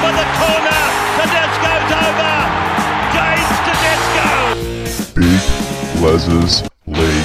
for 0.00 0.12
the 0.12 0.26
corner. 0.38 0.80
Tedesco's 1.18 1.90
over. 2.06 2.34
James 3.14 3.50
Tedesco. 3.66 4.28
Big 5.14 5.42
Les's 6.02 6.62
League. 6.86 7.17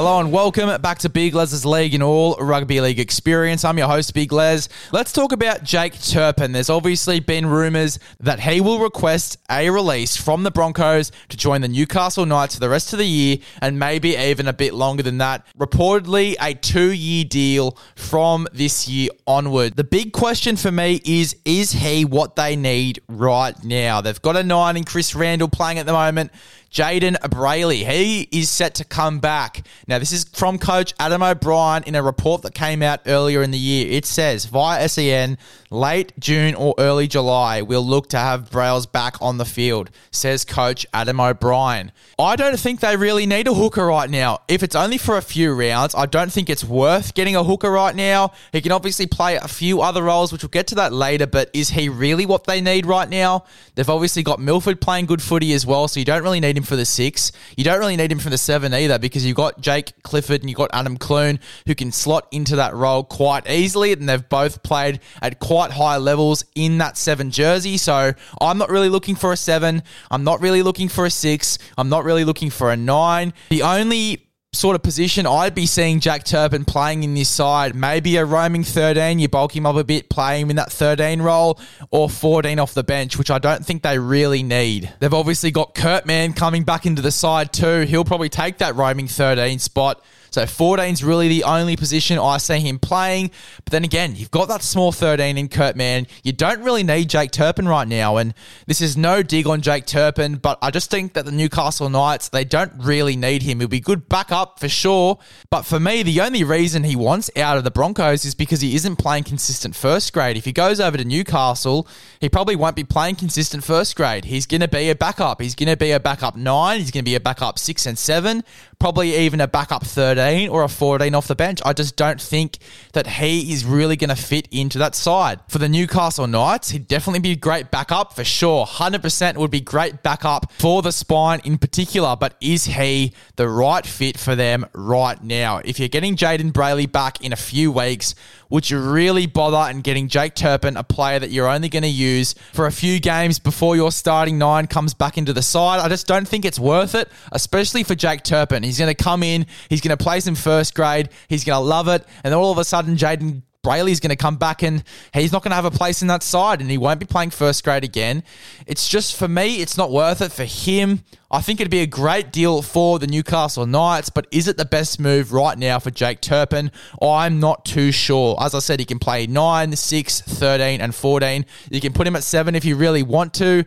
Hello 0.00 0.20
and 0.20 0.30
welcome 0.30 0.80
back 0.80 1.00
to 1.00 1.08
Big 1.08 1.34
Les's 1.34 1.66
League 1.66 1.92
and 1.92 2.04
all 2.04 2.36
rugby 2.36 2.80
league 2.80 3.00
experience. 3.00 3.64
I'm 3.64 3.78
your 3.78 3.88
host, 3.88 4.14
Big 4.14 4.30
Les. 4.30 4.68
Let's 4.92 5.12
talk 5.12 5.32
about 5.32 5.64
Jake 5.64 6.00
Turpin. 6.00 6.52
There's 6.52 6.70
obviously 6.70 7.18
been 7.18 7.46
rumours 7.46 7.98
that 8.20 8.38
he 8.38 8.60
will 8.60 8.78
request 8.78 9.38
a 9.50 9.68
release 9.70 10.16
from 10.16 10.44
the 10.44 10.52
Broncos 10.52 11.10
to 11.30 11.36
join 11.36 11.62
the 11.62 11.68
Newcastle 11.68 12.26
Knights 12.26 12.54
for 12.54 12.60
the 12.60 12.68
rest 12.68 12.92
of 12.92 13.00
the 13.00 13.06
year 13.06 13.38
and 13.60 13.76
maybe 13.76 14.10
even 14.10 14.46
a 14.46 14.52
bit 14.52 14.72
longer 14.72 15.02
than 15.02 15.18
that. 15.18 15.44
Reportedly, 15.58 16.36
a 16.40 16.54
two 16.54 16.92
year 16.92 17.24
deal 17.24 17.76
from 17.96 18.46
this 18.52 18.86
year 18.86 19.10
onward. 19.26 19.74
The 19.74 19.82
big 19.82 20.12
question 20.12 20.54
for 20.54 20.70
me 20.70 21.00
is 21.04 21.34
is 21.44 21.72
he 21.72 22.04
what 22.04 22.36
they 22.36 22.54
need 22.54 23.02
right 23.08 23.64
now? 23.64 24.00
They've 24.00 24.22
got 24.22 24.36
a 24.36 24.44
nine 24.44 24.76
in 24.76 24.84
Chris 24.84 25.16
Randall 25.16 25.48
playing 25.48 25.80
at 25.80 25.86
the 25.86 25.92
moment. 25.92 26.30
Jayden 26.70 27.16
Brailey, 27.20 27.88
he 27.88 28.28
is 28.30 28.50
set 28.50 28.74
to 28.74 28.84
come 28.84 29.20
back. 29.20 29.66
Now, 29.88 29.98
this 29.98 30.12
is 30.12 30.24
from 30.24 30.58
coach 30.58 30.92
Adam 31.00 31.22
O'Brien 31.22 31.82
in 31.84 31.94
a 31.94 32.02
report 32.02 32.42
that 32.42 32.52
came 32.52 32.82
out 32.82 33.00
earlier 33.06 33.42
in 33.42 33.52
the 33.52 33.58
year. 33.58 33.90
It 33.90 34.04
says 34.04 34.44
via 34.44 34.86
SEN, 34.86 35.38
late 35.70 36.12
June 36.18 36.54
or 36.54 36.74
early 36.78 37.08
July, 37.08 37.62
we'll 37.62 37.86
look 37.86 38.10
to 38.10 38.18
have 38.18 38.50
Brails 38.50 38.84
back 38.84 39.16
on 39.22 39.38
the 39.38 39.46
field, 39.46 39.88
says 40.10 40.44
coach 40.44 40.86
Adam 40.92 41.20
O'Brien. 41.20 41.90
I 42.18 42.36
don't 42.36 42.60
think 42.60 42.80
they 42.80 42.98
really 42.98 43.24
need 43.24 43.48
a 43.48 43.54
hooker 43.54 43.86
right 43.86 44.10
now. 44.10 44.40
If 44.46 44.62
it's 44.62 44.76
only 44.76 44.98
for 44.98 45.16
a 45.16 45.22
few 45.22 45.54
rounds, 45.54 45.94
I 45.94 46.04
don't 46.04 46.30
think 46.30 46.50
it's 46.50 46.64
worth 46.64 47.14
getting 47.14 47.34
a 47.34 47.42
hooker 47.42 47.70
right 47.70 47.94
now. 47.94 48.32
He 48.52 48.60
can 48.60 48.72
obviously 48.72 49.06
play 49.06 49.36
a 49.36 49.48
few 49.48 49.80
other 49.80 50.02
roles, 50.02 50.32
which 50.32 50.42
we'll 50.42 50.50
get 50.50 50.66
to 50.68 50.74
that 50.74 50.92
later, 50.92 51.26
but 51.26 51.48
is 51.54 51.70
he 51.70 51.88
really 51.88 52.26
what 52.26 52.44
they 52.44 52.60
need 52.60 52.84
right 52.84 53.08
now? 53.08 53.44
They've 53.74 53.88
obviously 53.88 54.22
got 54.22 54.38
Milford 54.38 54.82
playing 54.82 55.06
good 55.06 55.22
footy 55.22 55.54
as 55.54 55.64
well, 55.64 55.88
so 55.88 55.98
you 55.98 56.04
don't 56.04 56.22
really 56.22 56.40
need 56.40 56.58
him 56.58 56.64
for 56.64 56.76
the 56.76 56.84
six. 56.84 57.32
You 57.56 57.64
don't 57.64 57.78
really 57.78 57.96
need 57.96 58.12
him 58.12 58.18
for 58.18 58.28
the 58.28 58.36
seven 58.36 58.74
either 58.74 58.98
because 58.98 59.24
you've 59.24 59.36
got 59.36 59.60
Jake 59.78 60.02
Clifford 60.02 60.40
and 60.40 60.50
you've 60.50 60.56
got 60.56 60.70
Adam 60.72 60.96
Clune 60.96 61.38
who 61.66 61.74
can 61.74 61.92
slot 61.92 62.26
into 62.32 62.56
that 62.56 62.74
role 62.74 63.04
quite 63.04 63.48
easily, 63.48 63.92
and 63.92 64.08
they've 64.08 64.28
both 64.28 64.62
played 64.64 65.00
at 65.22 65.38
quite 65.38 65.70
high 65.70 65.98
levels 65.98 66.44
in 66.56 66.78
that 66.78 66.96
seven 66.96 67.30
jersey. 67.30 67.76
So 67.76 68.12
I'm 68.40 68.58
not 68.58 68.70
really 68.70 68.88
looking 68.88 69.14
for 69.14 69.32
a 69.32 69.36
seven. 69.36 69.82
I'm 70.10 70.24
not 70.24 70.40
really 70.40 70.62
looking 70.62 70.88
for 70.88 71.06
a 71.06 71.10
six. 71.10 71.58
I'm 71.76 71.88
not 71.88 72.04
really 72.04 72.24
looking 72.24 72.50
for 72.50 72.72
a 72.72 72.76
nine. 72.76 73.32
The 73.50 73.62
only 73.62 74.27
sort 74.58 74.74
of 74.74 74.82
position 74.82 75.24
I'd 75.24 75.54
be 75.54 75.66
seeing 75.66 76.00
Jack 76.00 76.24
Turpin 76.24 76.64
playing 76.64 77.04
in 77.04 77.14
this 77.14 77.28
side. 77.28 77.76
Maybe 77.76 78.16
a 78.16 78.24
roaming 78.24 78.64
13, 78.64 79.20
you 79.20 79.28
bulk 79.28 79.54
him 79.54 79.64
up 79.64 79.76
a 79.76 79.84
bit, 79.84 80.10
play 80.10 80.40
him 80.40 80.50
in 80.50 80.56
that 80.56 80.72
13 80.72 81.22
role, 81.22 81.60
or 81.92 82.10
14 82.10 82.58
off 82.58 82.74
the 82.74 82.82
bench, 82.82 83.16
which 83.16 83.30
I 83.30 83.38
don't 83.38 83.64
think 83.64 83.82
they 83.82 83.98
really 83.98 84.42
need. 84.42 84.92
They've 84.98 85.14
obviously 85.14 85.52
got 85.52 85.74
Kurt 85.74 86.06
Mann 86.06 86.32
coming 86.32 86.64
back 86.64 86.86
into 86.86 87.00
the 87.02 87.12
side 87.12 87.52
too. 87.52 87.82
He'll 87.82 88.04
probably 88.04 88.28
take 88.28 88.58
that 88.58 88.74
roaming 88.74 89.06
13 89.06 89.60
spot. 89.60 90.02
So 90.30 90.42
14's 90.42 91.02
really 91.02 91.28
the 91.28 91.44
only 91.44 91.76
position 91.76 92.18
I 92.18 92.38
see 92.38 92.60
him 92.60 92.78
playing. 92.78 93.30
But 93.64 93.72
then 93.72 93.84
again, 93.84 94.14
you've 94.16 94.30
got 94.30 94.48
that 94.48 94.62
small 94.62 94.92
13 94.92 95.38
in 95.38 95.48
Kurt 95.48 95.76
Mann. 95.76 96.06
You 96.22 96.32
don't 96.32 96.62
really 96.62 96.82
need 96.82 97.08
Jake 97.08 97.30
Turpin 97.30 97.68
right 97.68 97.88
now. 97.88 98.16
And 98.16 98.34
this 98.66 98.80
is 98.80 98.96
no 98.96 99.22
dig 99.22 99.46
on 99.46 99.62
Jake 99.62 99.86
Turpin, 99.86 100.36
but 100.36 100.58
I 100.62 100.70
just 100.70 100.90
think 100.90 101.14
that 101.14 101.24
the 101.24 101.32
Newcastle 101.32 101.88
Knights, 101.88 102.28
they 102.28 102.44
don't 102.44 102.72
really 102.78 103.16
need 103.16 103.42
him. 103.42 103.60
He'll 103.60 103.68
be 103.68 103.80
good 103.80 104.08
backup 104.08 104.58
for 104.60 104.68
sure. 104.68 105.18
But 105.50 105.62
for 105.62 105.80
me, 105.80 106.02
the 106.02 106.20
only 106.20 106.44
reason 106.44 106.84
he 106.84 106.96
wants 106.96 107.30
out 107.36 107.58
of 107.58 107.64
the 107.64 107.70
Broncos 107.70 108.24
is 108.24 108.34
because 108.34 108.60
he 108.60 108.74
isn't 108.74 108.96
playing 108.96 109.24
consistent 109.24 109.74
first 109.74 110.12
grade. 110.12 110.36
If 110.36 110.44
he 110.44 110.52
goes 110.52 110.80
over 110.80 110.96
to 110.96 111.04
Newcastle, 111.04 111.88
he 112.20 112.28
probably 112.28 112.56
won't 112.56 112.76
be 112.76 112.84
playing 112.84 113.16
consistent 113.16 113.64
first 113.64 113.96
grade. 113.96 114.26
He's 114.26 114.46
going 114.46 114.60
to 114.60 114.68
be 114.68 114.90
a 114.90 114.94
backup. 114.94 115.40
He's 115.40 115.54
going 115.54 115.68
to 115.68 115.76
be 115.76 115.92
a 115.92 116.00
backup 116.00 116.36
nine. 116.36 116.80
He's 116.80 116.90
going 116.90 117.04
to 117.04 117.10
be 117.10 117.14
a 117.14 117.20
backup 117.20 117.58
six 117.58 117.86
and 117.86 117.98
seven, 117.98 118.44
probably 118.78 119.16
even 119.16 119.40
a 119.40 119.48
backup 119.48 119.84
13 119.84 120.17
or 120.18 120.62
a 120.62 120.68
14 120.68 121.14
off 121.14 121.28
the 121.28 121.34
bench. 121.34 121.60
I 121.64 121.72
just 121.72 121.96
don't 121.96 122.20
think 122.20 122.58
that 122.92 123.06
he 123.06 123.52
is 123.52 123.64
really 123.64 123.96
going 123.96 124.10
to 124.10 124.16
fit 124.16 124.48
into 124.50 124.78
that 124.78 124.94
side. 124.94 125.40
For 125.48 125.58
the 125.58 125.68
Newcastle 125.68 126.26
Knights, 126.26 126.70
he'd 126.70 126.88
definitely 126.88 127.20
be 127.20 127.32
a 127.32 127.36
great 127.36 127.70
backup 127.70 128.14
for 128.14 128.24
sure. 128.24 128.66
100% 128.66 129.36
would 129.36 129.50
be 129.50 129.60
great 129.60 130.02
backup 130.02 130.52
for 130.52 130.82
the 130.82 130.92
spine 130.92 131.40
in 131.44 131.58
particular, 131.58 132.16
but 132.16 132.34
is 132.40 132.64
he 132.64 133.12
the 133.36 133.48
right 133.48 133.86
fit 133.86 134.18
for 134.18 134.34
them 134.34 134.66
right 134.72 135.22
now? 135.22 135.60
If 135.64 135.78
you're 135.78 135.88
getting 135.88 136.16
Jayden 136.16 136.52
Brailey 136.52 136.90
back 136.90 137.24
in 137.24 137.32
a 137.32 137.36
few 137.36 137.70
weeks, 137.70 138.14
would 138.50 138.70
you 138.70 138.80
really 138.80 139.26
bother 139.26 139.70
and 139.70 139.84
getting 139.84 140.08
Jake 140.08 140.34
Turpin, 140.34 140.76
a 140.78 140.84
player 140.84 141.18
that 141.18 141.30
you're 141.30 141.48
only 141.48 141.68
going 141.68 141.82
to 141.82 141.88
use 141.88 142.34
for 142.54 142.66
a 142.66 142.72
few 142.72 142.98
games 142.98 143.38
before 143.38 143.76
your 143.76 143.92
starting 143.92 144.38
nine 144.38 144.66
comes 144.66 144.94
back 144.94 145.18
into 145.18 145.34
the 145.34 145.42
side? 145.42 145.80
I 145.80 145.88
just 145.88 146.06
don't 146.06 146.26
think 146.26 146.46
it's 146.46 146.58
worth 146.58 146.94
it, 146.94 147.10
especially 147.32 147.82
for 147.82 147.94
Jake 147.94 148.22
Turpin. 148.22 148.62
He's 148.62 148.78
going 148.78 148.94
to 148.94 149.02
come 149.02 149.22
in, 149.22 149.46
he's 149.68 149.82
going 149.82 149.96
to 149.96 150.02
play 150.02 150.07
some 150.20 150.34
first 150.34 150.74
grade, 150.74 151.10
he's 151.28 151.44
going 151.44 151.60
to 151.60 151.64
love 151.64 151.88
it, 151.88 152.04
and 152.24 152.32
then 152.32 152.38
all 152.38 152.52
of 152.52 152.58
a 152.58 152.64
sudden, 152.64 152.96
Jayden 152.96 153.42
Brailey's 153.68 153.98
going 154.00 154.10
to 154.10 154.16
come 154.16 154.36
back 154.36 154.62
and 154.62 154.84
he's 155.12 155.32
not 155.32 155.42
going 155.42 155.50
to 155.50 155.56
have 155.56 155.64
a 155.64 155.70
place 155.70 156.00
in 156.00 156.08
that 156.08 156.22
side 156.22 156.60
and 156.60 156.70
he 156.70 156.78
won't 156.78 157.00
be 157.00 157.06
playing 157.06 157.30
first 157.30 157.64
grade 157.64 157.82
again. 157.82 158.22
It's 158.66 158.88
just 158.88 159.16
for 159.16 159.26
me, 159.26 159.60
it's 159.60 159.76
not 159.76 159.90
worth 159.90 160.20
it 160.22 160.30
for 160.30 160.44
him. 160.44 161.00
I 161.30 161.42
think 161.42 161.60
it'd 161.60 161.70
be 161.70 161.80
a 161.80 161.86
great 161.86 162.32
deal 162.32 162.62
for 162.62 162.98
the 162.98 163.06
Newcastle 163.06 163.66
Knights, 163.66 164.10
but 164.10 164.26
is 164.30 164.48
it 164.48 164.56
the 164.56 164.64
best 164.64 165.00
move 165.00 165.32
right 165.32 165.58
now 165.58 165.78
for 165.80 165.90
Jake 165.90 166.20
Turpin? 166.20 166.70
I'm 167.02 167.40
not 167.40 167.64
too 167.64 167.90
sure. 167.92 168.36
As 168.40 168.54
I 168.54 168.60
said, 168.60 168.78
he 168.78 168.86
can 168.86 168.98
play 168.98 169.26
9, 169.26 169.76
6, 169.76 170.20
13, 170.22 170.80
and 170.80 170.94
14. 170.94 171.44
You 171.70 171.80
can 171.80 171.92
put 171.92 172.06
him 172.06 172.16
at 172.16 172.22
7 172.22 172.54
if 172.54 172.64
you 172.64 172.76
really 172.76 173.02
want 173.02 173.34
to. 173.34 173.64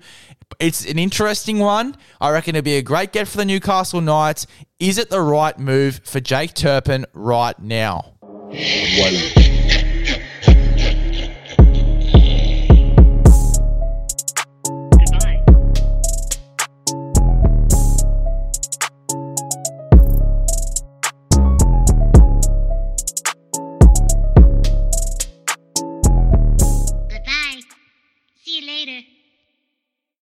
It's 0.60 0.86
an 0.86 1.00
interesting 1.00 1.60
one. 1.60 1.96
I 2.20 2.30
reckon 2.32 2.56
it'd 2.56 2.66
be 2.66 2.78
a 2.78 2.82
great 2.82 3.12
get 3.12 3.28
for 3.28 3.38
the 3.38 3.46
Newcastle 3.46 4.02
Knights. 4.02 4.48
Is 4.80 4.98
it 4.98 5.10
the 5.10 5.22
right 5.22 5.58
move 5.58 6.02
for 6.04 6.20
Jake 6.20 6.54
Turpin 6.54 7.06
right 7.14 7.58
now? 7.60 8.14